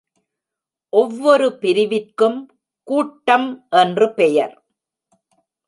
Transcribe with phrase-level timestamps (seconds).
[0.93, 2.39] ஒவ்வொரு பிரிவிற்கும்
[2.87, 3.67] கூட்டம்
[3.69, 4.55] என்று பெயர்.